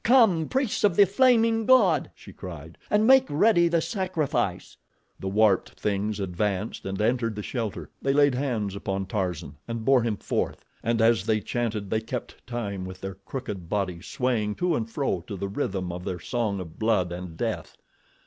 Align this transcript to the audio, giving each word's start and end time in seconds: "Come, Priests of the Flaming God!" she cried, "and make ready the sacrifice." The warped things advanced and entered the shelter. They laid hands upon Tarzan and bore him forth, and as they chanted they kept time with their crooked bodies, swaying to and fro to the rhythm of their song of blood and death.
"Come, 0.03 0.47
Priests 0.47 0.83
of 0.83 0.95
the 0.95 1.05
Flaming 1.05 1.67
God!" 1.67 2.09
she 2.15 2.33
cried, 2.33 2.75
"and 2.89 3.05
make 3.05 3.27
ready 3.29 3.67
the 3.67 3.81
sacrifice." 3.81 4.75
The 5.19 5.27
warped 5.27 5.79
things 5.79 6.19
advanced 6.19 6.87
and 6.87 6.99
entered 6.99 7.35
the 7.35 7.43
shelter. 7.43 7.91
They 8.01 8.11
laid 8.11 8.33
hands 8.33 8.75
upon 8.75 9.05
Tarzan 9.05 9.57
and 9.67 9.85
bore 9.85 10.01
him 10.01 10.17
forth, 10.17 10.65
and 10.81 11.03
as 11.03 11.27
they 11.27 11.39
chanted 11.39 11.91
they 11.91 12.01
kept 12.01 12.43
time 12.47 12.83
with 12.83 12.99
their 13.01 13.13
crooked 13.13 13.69
bodies, 13.69 14.07
swaying 14.07 14.55
to 14.55 14.75
and 14.75 14.89
fro 14.89 15.21
to 15.27 15.37
the 15.37 15.47
rhythm 15.47 15.91
of 15.91 16.03
their 16.03 16.19
song 16.19 16.59
of 16.59 16.79
blood 16.79 17.11
and 17.11 17.37
death. 17.37 17.77